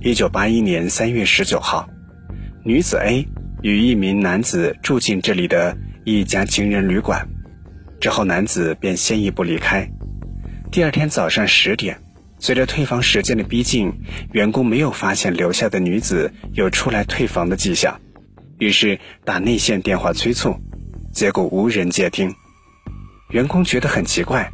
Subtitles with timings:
[0.00, 1.88] 一九八一年三月十九号，
[2.62, 3.26] 女子 A
[3.62, 7.26] 与一名男子住进这里的一家情人旅馆，
[7.98, 9.88] 之后男子便先一步离开。
[10.70, 11.98] 第二天早上十点，
[12.38, 13.90] 随着退房时间的逼近，
[14.32, 17.98] 员工没有发现留下的女子有出来退房的迹象，
[18.58, 20.54] 于是打内线电话催促，
[21.10, 22.32] 结果无人接听。
[23.30, 24.52] 员工觉得很奇怪，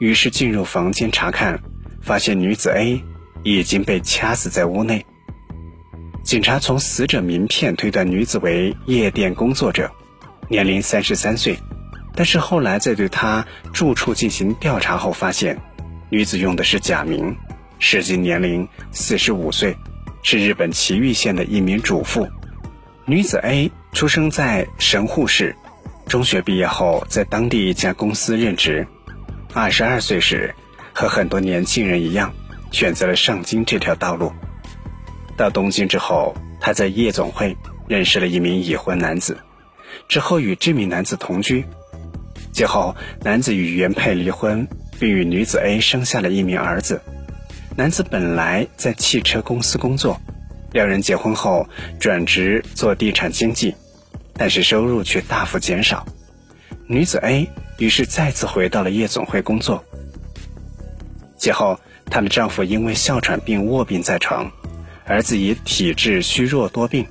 [0.00, 1.60] 于是进入房间查看，
[2.00, 3.00] 发现女子 A
[3.42, 5.04] 已经被掐死在屋内。
[6.22, 9.90] 警察从死者名片推断女子为夜店工作者，
[10.48, 11.58] 年龄三十三岁。
[12.14, 15.58] 但是后来在对她住处进行调查后，发现
[16.10, 17.34] 女子用的是假名，
[17.78, 19.76] 实际年龄四十五岁，
[20.22, 22.28] 是日本崎玉县的一名主妇。
[23.06, 25.54] 女子 A 出生在神户市。
[26.06, 28.86] 中学毕业后，在当地一家公司任职。
[29.54, 30.54] 二十二岁时，
[30.92, 32.32] 和很多年轻人一样，
[32.70, 34.32] 选择了上京这条道路。
[35.36, 37.56] 到东京之后，他在夜总会
[37.86, 39.38] 认识了一名已婚男子，
[40.08, 41.64] 之后与这名男子同居。
[42.52, 44.66] 最后，男子与原配离婚，
[44.98, 47.00] 并与女子 A 生下了一名儿子。
[47.76, 50.20] 男子本来在汽车公司工作，
[50.72, 51.68] 两人结婚后
[52.00, 53.74] 转职做地产经纪。
[54.40, 56.06] 但是收入却大幅减少，
[56.86, 57.48] 女子 A
[57.78, 59.84] 于是再次回到了夜总会工作。
[61.36, 64.50] 其后，她的丈夫因为哮喘病卧病在床，
[65.04, 67.06] 儿子也体质虚弱多病，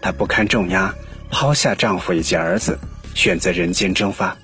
[0.00, 0.94] 她不堪重压，
[1.30, 2.78] 抛下丈夫以及儿子，
[3.14, 4.36] 选择人间蒸发。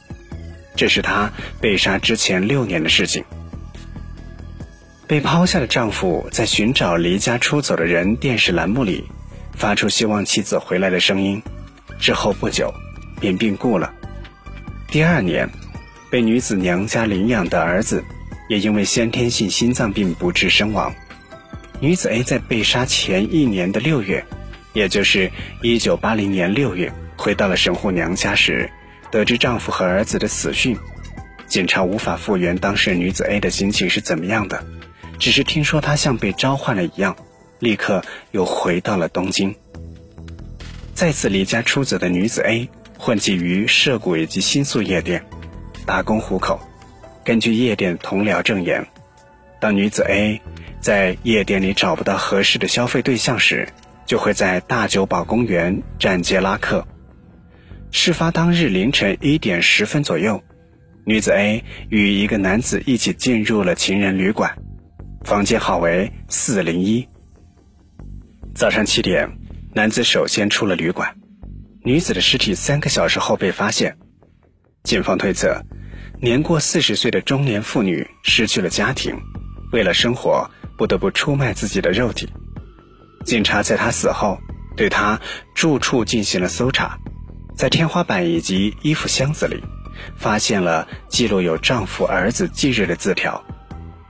[0.77, 3.25] 这是她被杀之前六年的事情。
[5.07, 9.05] 被抛下的丈夫在寻找离家出走的人电视栏目里，
[9.55, 11.43] 发出希望妻子回来的声音。
[11.99, 12.73] 之后不久，
[13.21, 13.93] 便病故了。
[14.89, 15.49] 第二年，
[16.11, 18.03] 被女子娘家领养的儿子，
[18.49, 20.95] 也因为先天性心脏病不治身亡。
[21.81, 24.25] 女子 A 在被杀前一年的六月，
[24.73, 25.31] 也就是
[25.63, 28.71] 一九八零年六月，回到了神户娘家时，
[29.11, 30.77] 得知丈夫和儿子的死讯。
[31.47, 34.65] 警察无法复原当时女子 A 的心情是怎么样的，
[35.19, 37.17] 只是听说她像被召唤了一样，
[37.59, 39.55] 立刻又回到了东京。
[40.95, 45.25] 再次离家出走的女子 A 混迹于涉谷以及新宿夜店，
[45.85, 46.61] 打工糊口。
[47.25, 48.87] 根据夜店同僚证言，
[49.61, 50.41] 当女子 A
[50.81, 53.69] 在夜店里找不到合适的消费对象时，
[54.05, 56.87] 就会在大久保公园站街拉客。
[57.91, 60.43] 事发当日凌晨一点十分左右，
[61.05, 64.57] 女子 A 与一个男子一起进入了情人旅馆，
[65.23, 67.09] 房间号为四零一。
[68.55, 69.31] 早上七点。
[69.77, 71.17] 男子首先出了旅馆，
[71.83, 73.97] 女子的尸体三个小时后被发现。
[74.85, 75.65] 警方推测，
[76.25, 79.15] 年过四十岁的中年妇女失去了家庭，
[79.73, 82.27] 为了生活不得不出卖自己的肉体。
[83.27, 84.39] 警察在她死后
[84.75, 85.21] 对她
[85.55, 86.99] 住处进行了搜查，
[87.55, 89.63] 在天花板以及衣服箱子里，
[90.17, 93.45] 发现了记录有丈夫、儿子忌日的字条。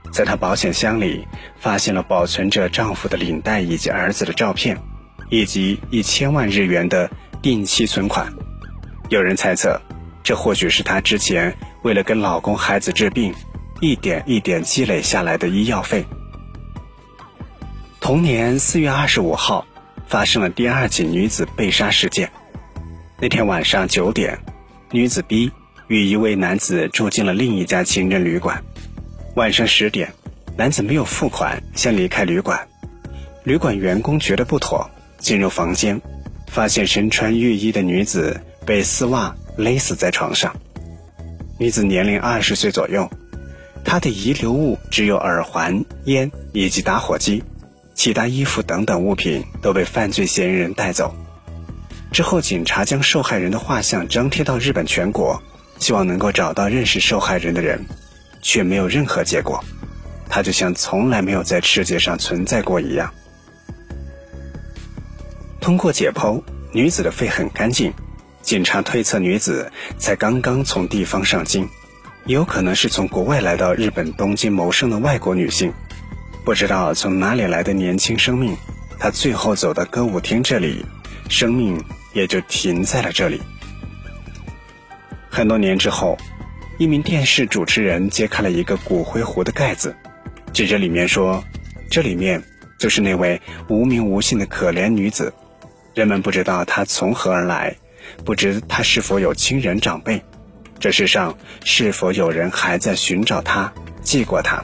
[0.09, 1.27] 在她保险箱里，
[1.59, 4.81] 发现了保存着丈夫的领带以及儿子的照片。
[5.29, 7.09] 以及一千万日元的
[7.41, 8.31] 定期存款，
[9.09, 9.81] 有人猜测，
[10.25, 13.31] 这或许是她之前为了跟老公、孩子治病，
[13.79, 16.03] 一点一点积累下来的医药费。
[18.01, 19.67] 同年四月二十五号，
[20.07, 22.31] 发生了第二起女子被杀事件。
[23.19, 24.39] 那天晚上九点，
[24.89, 25.51] 女子 B
[25.87, 28.63] 与一位男子住进了另一家情人旅馆。
[29.35, 30.11] 晚上十点，
[30.57, 32.67] 男子没有付款，先离开旅馆。
[33.43, 34.89] 旅馆员工觉得不妥。
[35.19, 36.01] 进入房间，
[36.47, 40.55] 发现身穿浴衣的女子被丝袜勒死在床上。
[41.57, 43.09] 女子年龄二十岁左右，
[43.83, 47.43] 她的遗留物只有耳环、烟以及打火机，
[47.93, 51.15] 其他衣服等等物品都被犯罪嫌疑人带走。
[52.11, 55.41] 之后，警察将受害人的画像张贴到日本全国，
[55.79, 57.85] 希望能够找到认识受害人的人，
[58.41, 59.63] 却没有任何结果。
[60.29, 63.13] 她就像从来没有在世界上存在过一样。
[65.59, 66.41] 通过解剖，
[66.71, 67.93] 女子的肺很干净，
[68.45, 71.67] 警察推测女子才刚刚从地方上京，
[72.25, 75.73] 也有可能是从国外来到日本东京谋生的外国女性，
[76.45, 78.55] 不知道从哪里来的年轻生命，
[78.99, 80.85] 她最后走到歌舞厅这里，
[81.27, 81.83] 生命
[82.13, 83.41] 也就停在了这里。
[85.27, 86.15] 很多年之后，
[86.77, 89.95] 一名电视主持人揭开了一个骨灰壶的盖子，
[90.53, 91.43] 指着里面说
[91.89, 92.43] ：“这里面
[92.77, 95.33] 就是那位无名无姓的可怜女子。”
[95.95, 97.75] 人们不知道她从何而来，
[98.23, 100.23] 不知他是否有亲人长辈，
[100.79, 104.63] 这世上是否有人还在寻找他、记过他。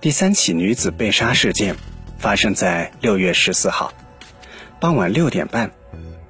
[0.00, 1.74] 第三起女子被杀事件
[2.18, 3.92] 发生在六月十四号
[4.78, 5.72] 傍晚六点半，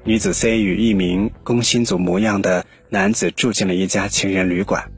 [0.05, 4.91] 女子 C 与一名工薪族模样的男子住进了一家情人旅馆。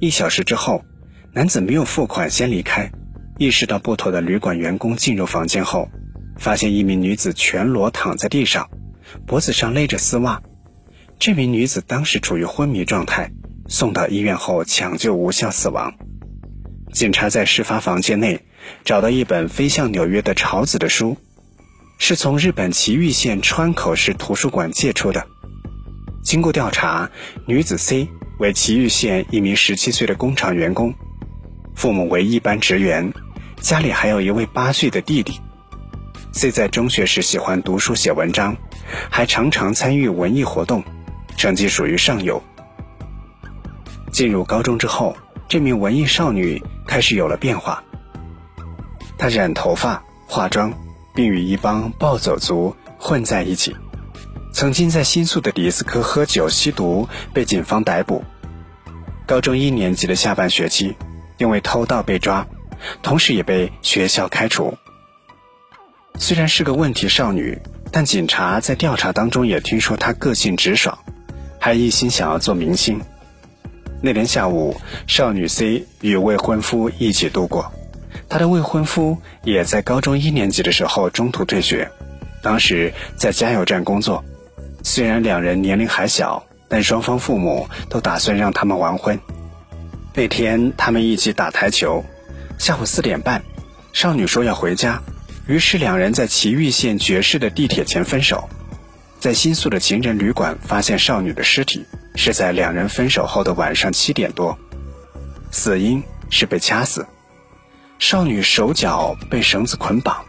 [0.00, 0.84] 一小时之后，
[1.32, 2.90] 男子没有付款先离开，
[3.38, 5.88] 意识到不妥的旅馆员工进入房间后，
[6.40, 8.70] 发现一名女子全裸躺在地上，
[9.26, 10.42] 脖子上勒着丝袜。
[11.18, 13.30] 这名女子当时处于昏迷状态，
[13.68, 15.92] 送到医院后抢救无效死亡。
[16.94, 18.40] 警察在事发房间内
[18.84, 21.18] 找到一本飞向纽约的潮子的书，
[21.98, 25.26] 是从日本崎玉县川口市图书馆借出的。
[26.22, 27.10] 经过调查，
[27.46, 28.08] 女子 C
[28.38, 30.94] 为崎玉县一名十七岁的工厂员工，
[31.74, 33.12] 父母为一般职员，
[33.60, 35.38] 家里还有一位八岁的弟弟。
[36.32, 38.56] C 在中学时喜欢读书写文章，
[39.10, 40.82] 还常常参与文艺活动，
[41.36, 42.42] 成绩属于上游。
[44.10, 45.16] 进入高中之后，
[45.48, 46.62] 这名文艺少女。
[46.90, 47.84] 开始有了变化。
[49.16, 50.72] 她染头发、化妆，
[51.14, 53.76] 并与一帮暴走族混在一起。
[54.52, 58.24] 曾经在新宿的迪斯科喝酒吸毒，被警方逮捕。
[59.24, 60.96] 高中一年级的下半学期，
[61.38, 62.44] 因为偷盗被抓，
[63.04, 64.76] 同时也被学校开除。
[66.20, 67.58] 虽然是个问题少女，
[67.90, 70.96] 但警察在调查当中也听说她个性直爽，
[71.58, 73.00] 还一心想要做明星。
[74.02, 74.76] 那天下午，
[75.06, 77.72] 少女 C 与未婚夫一起度过。
[78.28, 81.90] 她的未婚夫也在高中一年级的时候中途退学，
[82.42, 84.22] 当时在加油站工作。
[84.82, 89.18] 虽然两人年龄还小，但双方父母都打算让他们完婚。
[90.12, 92.04] 那天他们一起打台球，
[92.58, 93.42] 下午四点半，
[93.94, 95.02] 少女说要回家，
[95.50, 98.48] 于是两人在崎玉县爵士的地铁前分手。
[99.18, 101.84] 在新宿的情人旅馆发现少女的尸体。
[102.14, 104.58] 是在两人分手后的晚上七点多，
[105.50, 107.06] 死因是被掐死。
[107.98, 110.24] 少女手脚被绳子捆绑，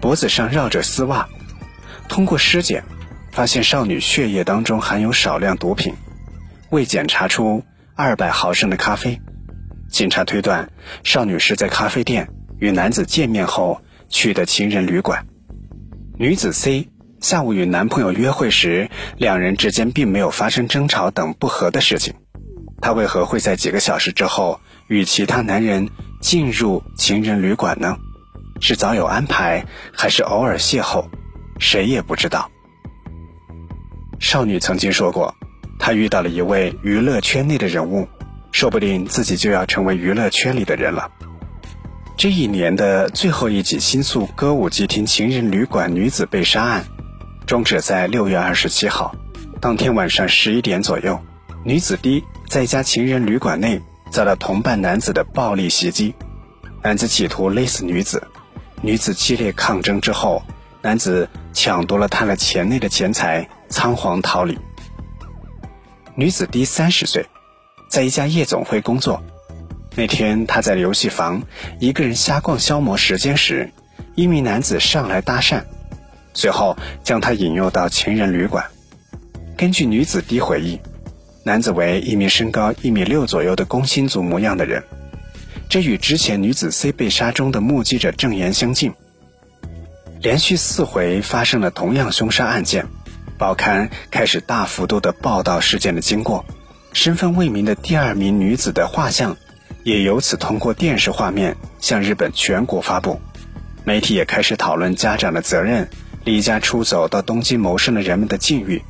[0.00, 1.28] 脖子上绕着丝袜。
[2.08, 2.82] 通过尸检，
[3.30, 5.94] 发现少女血液当中含有少量毒品，
[6.70, 7.62] 未检查出
[7.94, 9.20] 二百毫升的咖啡。
[9.90, 10.70] 警察推断，
[11.04, 12.28] 少女是在咖啡店
[12.58, 15.26] 与男子见面后去的情人旅馆。
[16.16, 16.88] 女子 C。
[17.20, 22.14] 下午与男朋友约会时，两人之间并没有发生争吵等不和的事情。
[22.80, 25.88] 她为何会在几个小时之后与其他男人
[26.20, 27.96] 进入情人旅馆呢？
[28.60, 31.06] 是早有安排，还是偶尔邂逅？
[31.58, 32.48] 谁也不知道。
[34.20, 35.34] 少女曾经说过，
[35.80, 38.06] 她遇到了一位娱乐圈内的人物，
[38.52, 41.10] 说不定自己就要成为娱乐圈里的人了。
[42.18, 46.84] 这一年的最后一起新宿歌舞伎町情人旅馆女子被杀案。
[47.46, 49.14] 终止在六月二十七号，
[49.60, 51.16] 当天晚上十一点左右，
[51.64, 53.80] 女子 D 在一家情人旅馆内
[54.10, 56.12] 遭到同伴男子的暴力袭击，
[56.82, 58.26] 男子企图勒死女子，
[58.82, 60.42] 女子激烈抗争之后，
[60.82, 64.58] 男子抢夺了她的钱内的钱财，仓皇逃离。
[66.16, 67.24] 女子 D 三十岁，
[67.88, 69.22] 在一家夜总会工作，
[69.98, 71.42] 那天她在游戏房
[71.80, 73.72] 一个人瞎逛消磨时间时，
[74.14, 75.64] 一名男子上来搭讪。
[76.34, 78.64] 随后将她引诱到情人旅馆。
[79.56, 80.78] 根据女子 D 回忆，
[81.42, 84.84] 男子为一名身高一米六左右的工薪族模样的人，
[85.68, 88.94] 这与之前女子 C 被杀中的目击者证言相近。
[90.20, 92.86] 连续四回发生了同样凶杀案件，
[93.36, 96.44] 报刊开始大幅度的报道事件的经过，
[96.92, 99.36] 身份未明的第二名女子的画像，
[99.88, 103.22] 也由此通过电视画面向日本全国发布，
[103.84, 105.88] 媒体也开始讨论家长的责任。
[106.24, 108.82] 离家出走到东京谋生的人们的境遇，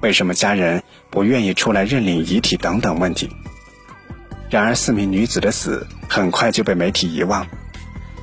[0.00, 3.28] 为什么家人不愿意出来认领遗体等等问题。
[4.48, 7.46] 然而，四名女子的死很快就被媒体遗忘，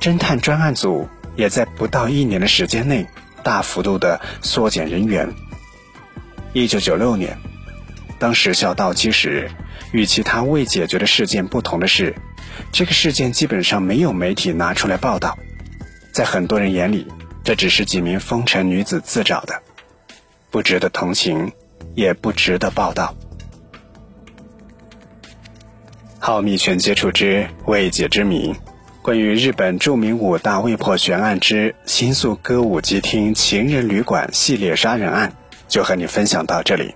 [0.00, 3.06] 侦探专案组也在不到一年的时间内
[3.44, 5.32] 大幅度的缩减人员。
[6.52, 7.38] 一九九六年，
[8.18, 9.48] 当时效到期时，
[9.94, 12.16] 与其他未解决的事件不同的是，
[12.72, 15.38] 这个事件基本上没有媒体拿出来报道，
[16.10, 17.06] 在很多人眼里。
[17.44, 19.62] 这只是几名风尘女子自找的，
[20.50, 21.52] 不值得同情，
[21.94, 23.14] 也不值得报道。
[26.18, 28.52] 浩密全接触之未解之谜，
[29.00, 35.36] 关于日本著名五大未破悬案之新宿歌舞伎厅情人旅馆系列杀人案，
[35.68, 36.94] 就和你分享到这里。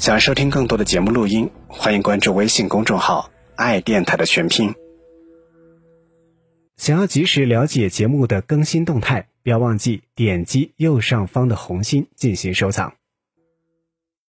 [0.00, 4.72] 想收听更多的节目录音，欢迎关注微信公众号“爱电台”的全拼。
[6.78, 9.28] 想要及时了解节目的更新动态。
[9.42, 12.94] 不要忘记点击右上方的红心进行收藏。